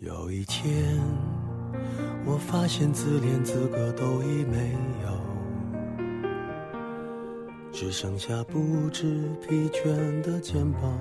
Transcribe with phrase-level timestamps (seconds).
[0.00, 0.98] 有一天，
[2.24, 5.10] 我发现自怜资格都已没有，
[7.70, 10.98] 只剩下不知疲倦的肩膀，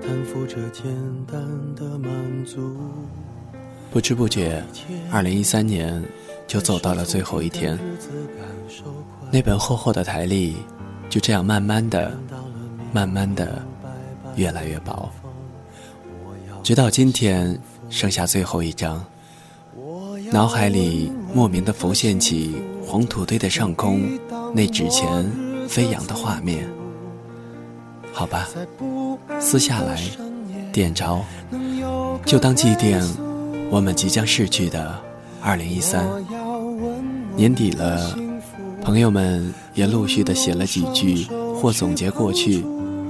[0.00, 0.84] 担负着简
[1.26, 2.76] 单的满足。
[3.90, 4.62] 不知不觉，
[5.10, 6.00] 二零一三年
[6.46, 7.76] 就走到了最后一天。
[9.32, 10.54] 那本厚厚的台历，
[11.08, 12.16] 就这样慢慢的、
[12.92, 13.60] 慢慢的
[14.36, 15.10] 越来越薄，
[16.62, 17.60] 直到今天。
[17.90, 19.04] 剩下最后一张，
[20.32, 22.54] 脑海里莫名的浮现起
[22.86, 24.18] 黄土堆的上空
[24.54, 25.30] 那纸钱
[25.68, 26.66] 飞扬的画面。
[28.12, 28.48] 好吧，
[29.40, 30.00] 撕下来，
[30.72, 31.22] 点着，
[32.24, 33.02] 就当祭奠
[33.70, 34.98] 我们即将逝去的
[35.42, 36.06] 二零一三。
[37.36, 38.16] 年底了，
[38.82, 42.64] 朋友们也陆续的写了几句或总结过去，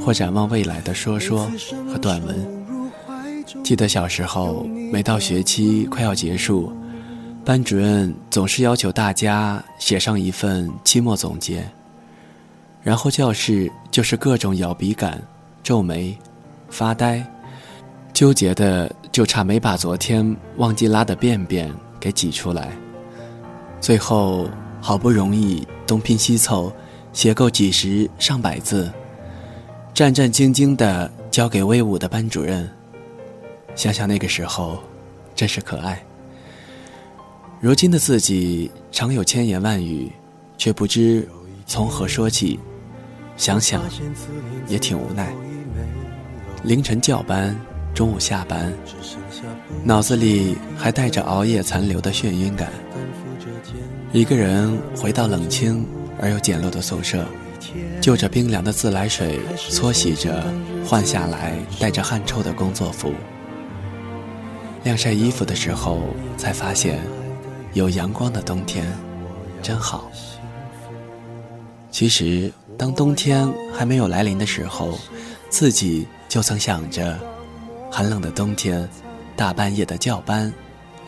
[0.04, 1.50] 或展望未来的说说
[1.90, 2.59] 和短文。
[3.62, 6.72] 记得小时候，每到学期快要结束，
[7.44, 11.64] 班主任总是要求大家写上一份期末总结。
[12.82, 15.20] 然后教室就是各种咬笔杆、
[15.62, 16.16] 皱眉、
[16.70, 17.24] 发呆，
[18.12, 22.70] 纠结的就差没把昨天忘记拉的便便给挤出来。
[23.80, 24.48] 最后
[24.80, 26.72] 好不容易东拼西凑，
[27.12, 28.90] 写够几十上百字，
[29.92, 32.68] 战战兢兢地交给威武的班主任。
[33.80, 34.78] 想想那个时候，
[35.34, 36.04] 真是可爱。
[37.62, 40.12] 如今的自己常有千言万语，
[40.58, 41.26] 却不知
[41.66, 42.60] 从何说起。
[43.38, 43.80] 想想
[44.68, 45.32] 也挺无奈。
[46.62, 47.58] 凌晨叫班，
[47.94, 48.70] 中午下班，
[49.82, 52.70] 脑子里还带着熬夜残留的眩晕感。
[54.12, 55.86] 一个人回到冷清
[56.20, 57.24] 而又简陋的宿舍，
[57.98, 60.44] 就着冰凉的自来水搓洗着
[60.84, 63.14] 换下来带着汗臭的工作服。
[64.82, 66.00] 晾晒衣服的时候，
[66.38, 67.00] 才发现
[67.74, 68.86] 有阳光的冬天
[69.62, 70.10] 真好。
[71.90, 74.98] 其实，当冬天还没有来临的时候，
[75.50, 77.18] 自己就曾想着，
[77.90, 78.88] 寒冷的冬天，
[79.36, 80.50] 大半夜的叫班，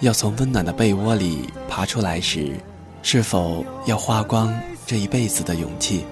[0.00, 2.55] 要从温暖的被窝里爬出来时，
[3.03, 4.53] 是否要花光
[4.87, 6.05] 这一辈子的勇气？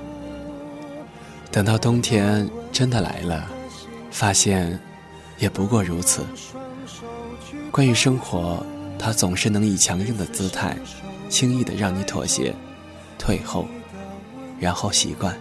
[1.52, 3.46] 等到冬天真的来了，
[4.10, 4.80] 发现
[5.38, 6.24] 也不过如此。
[7.70, 8.64] 关于生活，
[8.98, 10.76] 它总是能以强硬的姿态，
[11.28, 12.52] 轻易的让你妥协、
[13.16, 13.66] 退后，
[14.58, 15.34] 然后习惯。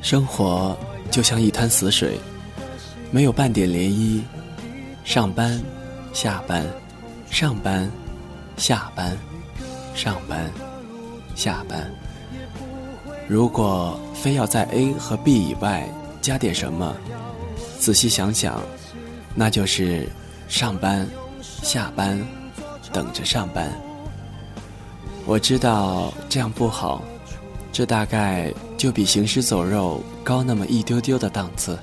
[0.00, 0.76] 生活
[1.10, 2.18] 就像一滩死水，
[3.10, 4.22] 没有半点涟漪。
[5.04, 5.60] 上班、
[6.14, 6.66] 下班、
[7.30, 7.90] 上班、
[8.56, 9.16] 下班、
[9.94, 10.50] 上班、
[11.34, 11.90] 下班。
[13.28, 15.86] 如果非要在 A 和 B 以外
[16.22, 16.96] 加点什么，
[17.78, 18.62] 仔细想想，
[19.34, 20.08] 那就是。
[20.50, 21.08] 上班，
[21.62, 22.20] 下班，
[22.92, 23.72] 等着上班。
[25.24, 27.04] 我知道这样不好，
[27.70, 31.78] 这大概就比行尸走肉高那么一丢丢的档次。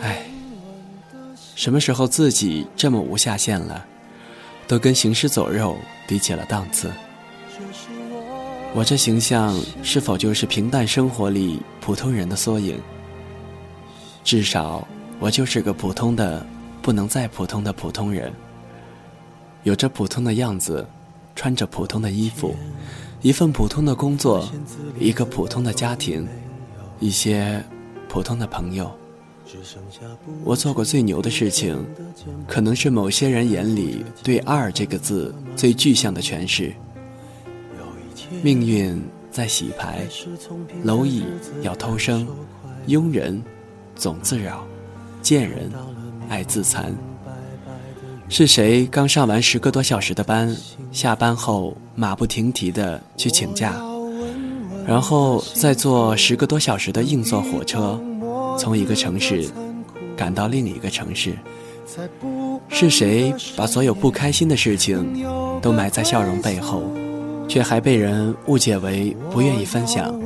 [0.00, 0.24] 唉，
[1.56, 3.84] 什么时候自己这么无下限了，
[4.68, 6.92] 都跟行尸走肉比起了档次？
[8.72, 12.80] 我这形象是否就是平淡生活里普通人的缩影？
[14.22, 14.86] 至少
[15.18, 16.46] 我就是个普通的。
[16.84, 18.30] 不能再普通的普通人，
[19.62, 20.86] 有着普通的样子，
[21.34, 22.54] 穿着普通的衣服，
[23.22, 24.46] 一份普通的工作，
[25.00, 26.28] 一个普通的家庭，
[27.00, 27.64] 一些
[28.06, 28.94] 普通的朋友。
[30.44, 31.82] 我做过最牛的事情，
[32.46, 36.70] 可能是某些人眼里对“二”这个字最具象的诠释。
[38.42, 40.06] 命运在洗牌，
[40.84, 41.24] 蝼蚁
[41.62, 42.28] 要偷生，
[42.88, 43.42] 庸人
[43.96, 44.66] 总自扰，
[45.22, 45.72] 贱人。
[46.28, 46.94] 爱自残。
[48.28, 50.56] 是谁刚上完十个多小时的班，
[50.90, 53.74] 下班后马不停蹄的去请假，
[54.86, 58.00] 然后再坐十个多小时的硬座火车，
[58.58, 59.48] 从一个城市
[60.16, 61.34] 赶到另一个城市？
[62.70, 65.22] 是谁把所有不开心的事情
[65.60, 66.82] 都埋在笑容背后，
[67.46, 70.18] 却还被人误解为不愿意分享？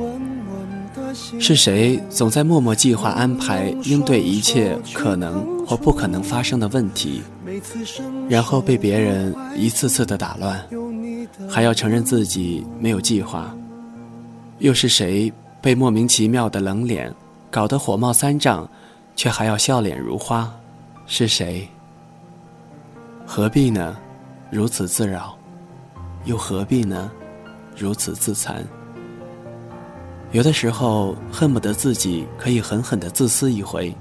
[1.39, 7.21] 是谁总在默默计划安排应对一切可能或不可能发生的问题，
[8.29, 10.59] 然后被别人一次次的打乱，
[11.49, 13.53] 还要承认自己没有计划？
[14.59, 15.31] 又是谁
[15.61, 17.13] 被莫名其妙的冷脸
[17.49, 18.69] 搞得火冒三丈，
[19.15, 20.51] 却还要笑脸如花？
[21.05, 21.67] 是谁？
[23.25, 23.95] 何必呢？
[24.51, 25.37] 如此自扰，
[26.25, 27.11] 又何必呢？
[27.77, 28.65] 如此自残？
[30.31, 33.95] 有的时候恨不得自己可以狠狠地自私一回，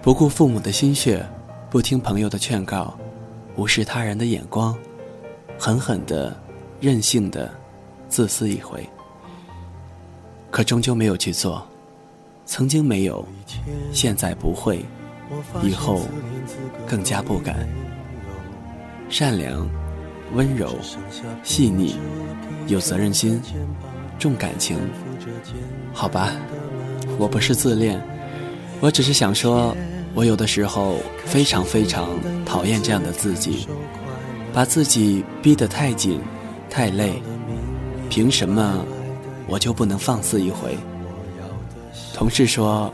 [0.00, 1.26] 不顾父母的心血，
[1.70, 2.96] 不听朋友的劝告，
[3.56, 4.76] 无视他人的眼光，
[5.58, 6.40] 狠狠的、
[6.80, 7.52] 任性的
[8.08, 8.88] 自私一回。
[10.52, 11.66] 可终究没有去做，
[12.46, 13.26] 曾经没有，
[13.92, 14.84] 现在不会，
[15.64, 16.02] 以后
[16.86, 17.68] 更加不敢。
[19.08, 19.68] 善良、
[20.32, 20.76] 温柔、
[21.42, 21.96] 细腻、
[22.68, 23.42] 有责任心、
[24.16, 24.78] 重感情。
[25.92, 26.32] 好吧，
[27.18, 28.00] 我不是自恋，
[28.80, 29.76] 我只是想说，
[30.14, 32.08] 我有的时候非常非常
[32.44, 33.66] 讨厌这样的自己，
[34.52, 36.20] 把自己逼得太紧、
[36.68, 37.22] 太累。
[38.10, 38.84] 凭什么？
[39.46, 40.76] 我就不能放肆一回。
[42.14, 42.92] 同事说：“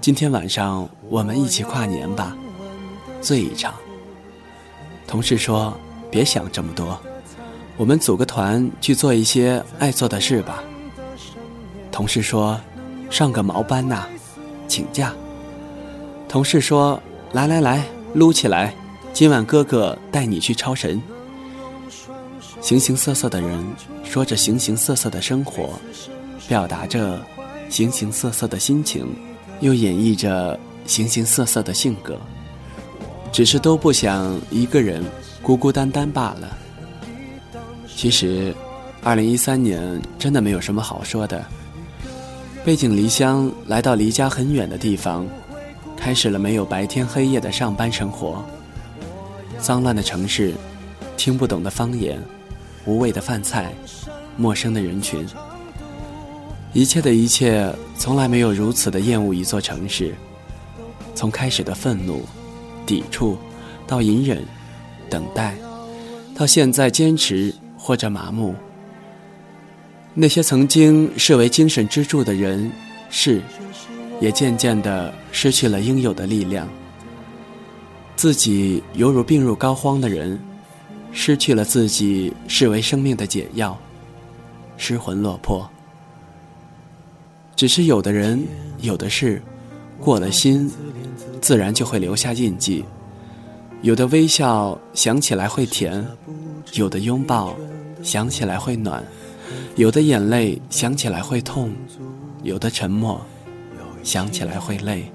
[0.00, 2.36] 今天晚上我们一起跨年吧，
[3.20, 3.74] 醉一场。”
[5.06, 5.72] 同事说
[6.10, 6.98] ：“别想这么多，
[7.76, 10.62] 我们组个团去做一些爱做的事吧。”
[11.96, 12.60] 同事说
[13.08, 14.04] ：“上个毛班呐，
[14.68, 15.14] 请假。”
[16.28, 17.02] 同事说
[17.32, 18.74] ：“来来来，撸起来，
[19.14, 21.00] 今晚哥哥带你去超神。”
[22.60, 23.64] 形形色色的人
[24.04, 25.70] 说着形形色色的生活，
[26.46, 27.18] 表达着
[27.70, 29.16] 形形色色的心情，
[29.60, 32.20] 又演绎着形形色色的性格，
[33.32, 35.02] 只是都不想一个人
[35.42, 36.58] 孤孤单单罢了。
[37.96, 38.54] 其实，
[39.02, 41.42] 二零一三年真的没有什么好说的。
[42.66, 45.24] 背井离乡，来到离家很远的地方，
[45.96, 48.44] 开始了没有白天黑夜的上班生活。
[49.60, 50.52] 脏乱的城市，
[51.16, 52.20] 听不懂的方言。
[52.84, 53.72] 无味的饭菜，
[54.36, 55.24] 陌生的人群，
[56.72, 60.12] 一切的一切，从来没有如此的厌恶一座城市。
[61.14, 62.24] 从开始的愤怒、
[62.84, 63.38] 抵触，
[63.86, 64.44] 到隐忍、
[65.08, 65.56] 等待，
[66.34, 68.56] 到现在坚持或者麻木。
[70.18, 72.72] 那些曾经视为精神支柱的人
[73.10, 73.42] 事，
[74.18, 76.66] 也渐渐的失去了应有的力量。
[78.16, 80.40] 自己犹如病入膏肓的人。
[81.18, 83.74] 失去了自己视为生命的解药，
[84.76, 85.66] 失魂落魄。
[87.54, 88.46] 只是有的人，
[88.82, 89.40] 有的事，
[89.98, 90.70] 过了心，
[91.40, 92.84] 自然就会留下印记。
[93.80, 96.06] 有的微笑想起来会甜，
[96.74, 97.56] 有的拥抱
[98.02, 99.02] 想起来会暖，
[99.76, 101.72] 有的眼泪想起来会痛，
[102.42, 103.20] 有的沉默
[104.02, 105.10] 想起来会累。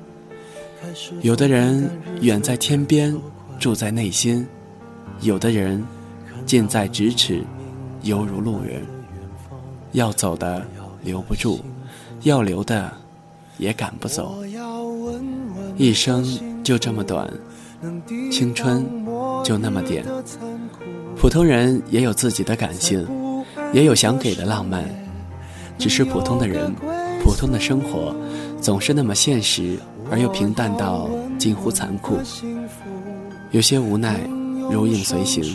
[1.22, 1.89] 有的人
[2.22, 3.16] 远在天边，
[3.60, 4.45] 住在内心。
[5.22, 5.83] 有的人
[6.45, 7.44] 近在咫尺，
[8.01, 8.81] 犹如路人。
[9.92, 10.66] 要走的
[11.04, 11.60] 留不住，
[12.22, 12.92] 要留的
[13.57, 14.44] 也赶不走。
[15.78, 16.25] 一生
[16.63, 17.31] 就这么短，
[18.31, 18.86] 青春
[19.44, 20.06] 就那么点。
[21.18, 23.06] 普通人也有自己的感性，
[23.73, 24.83] 也有想给的浪漫。
[25.77, 26.73] 只是普通的人，
[27.23, 28.15] 普通的生活，
[28.62, 29.77] 总是那么现实
[30.09, 32.18] 而又平淡到近乎残酷。
[33.51, 34.19] 有些无奈。
[34.69, 35.53] 如影随形，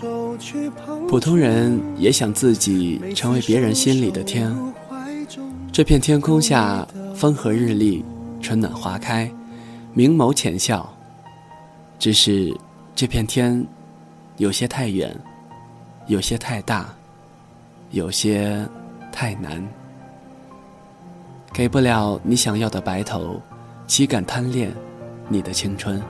[1.08, 4.54] 普通人也想自己成为别人心里的天。
[5.72, 8.04] 这片天空下，风和日丽，
[8.42, 9.30] 春暖花开，
[9.94, 10.92] 明眸浅笑。
[11.98, 12.54] 只是
[12.94, 13.64] 这片天，
[14.36, 15.16] 有些太远，
[16.08, 16.94] 有些太大，
[17.90, 18.66] 有些
[19.12, 19.66] 太难。
[21.52, 23.40] 给不了你想要的白头，
[23.86, 24.72] 岂敢贪恋
[25.28, 26.02] 你的青春？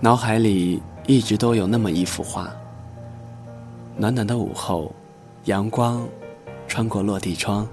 [0.00, 2.50] 脑海里一直都有那么一幅画。
[3.96, 4.92] 暖暖的午后，
[5.44, 6.06] 阳光
[6.66, 7.66] 穿过落地窗，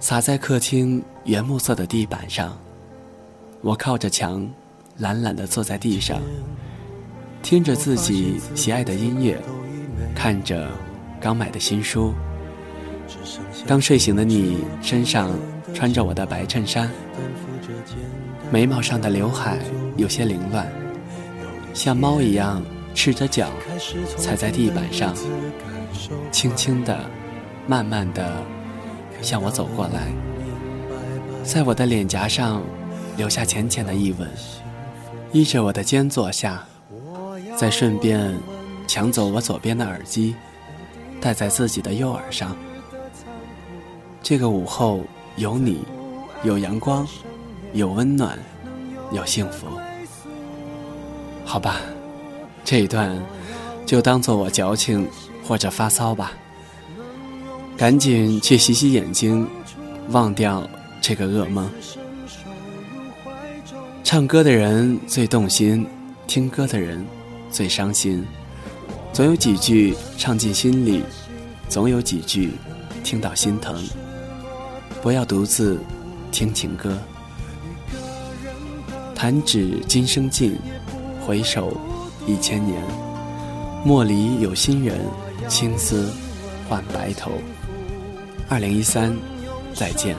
[0.00, 2.56] 洒在客厅原木色的地板上。
[3.62, 4.46] 我靠着墙，
[4.98, 6.20] 懒懒地坐在地上，
[7.42, 9.40] 听着自己喜爱的音乐，
[10.16, 10.68] 看着
[11.20, 12.14] 刚买的新书。
[13.66, 15.30] 刚睡醒的你身上
[15.74, 16.90] 穿着我的白衬衫，
[18.50, 19.58] 眉毛上的刘海
[19.96, 20.66] 有些凌乱。
[21.74, 23.50] 像猫一样赤着脚
[24.16, 25.14] 踩在地板上，
[26.32, 26.98] 轻轻的、
[27.66, 28.42] 慢慢的
[29.20, 30.08] 向我走过来，
[31.44, 32.62] 在我的脸颊上
[33.18, 34.26] 留下浅浅的一吻，
[35.32, 36.64] 依着我的肩坐下，
[37.56, 38.34] 再顺便
[38.86, 40.34] 抢走我左边的耳机，
[41.20, 42.56] 戴在自己的右耳上。
[44.22, 45.04] 这个午后
[45.36, 45.84] 有你，
[46.42, 47.06] 有阳光，
[47.72, 48.38] 有温暖，
[49.12, 49.66] 有幸福。
[51.44, 51.80] 好吧，
[52.64, 53.16] 这一段
[53.84, 55.08] 就当做我矫情
[55.44, 56.32] 或者发骚吧。
[57.76, 59.46] 赶紧去洗洗眼睛，
[60.10, 60.68] 忘掉
[61.00, 61.70] 这个噩梦。
[64.02, 65.86] 唱歌的人最动心，
[66.26, 67.04] 听歌的人
[67.50, 68.24] 最伤心。
[69.16, 71.02] 总有几句唱进心里，
[71.70, 72.52] 总有几句
[73.02, 73.82] 听到心疼。
[75.00, 75.80] 不要独自
[76.30, 76.98] 听情歌。
[79.14, 80.54] 弹指今生尽，
[81.26, 81.74] 回首
[82.26, 82.78] 一千年。
[83.86, 85.00] 莫离有心人，
[85.48, 86.12] 青丝
[86.68, 87.32] 换白头。
[88.50, 89.16] 二零一三，
[89.72, 90.14] 再见。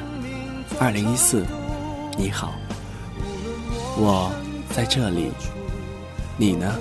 [0.80, 1.46] 二零一四，
[2.18, 2.56] 你好。
[3.96, 4.32] 我
[4.76, 5.30] 在这里，
[6.36, 6.74] 你呢？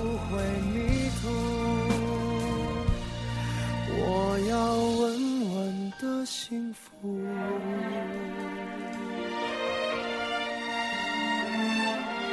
[6.47, 7.09] 幸福。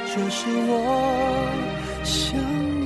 [0.05, 0.81] 这是我
[2.05, 2.39] 想
[2.79, 2.84] 你。